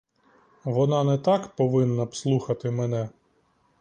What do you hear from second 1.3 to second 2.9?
повинна б слухати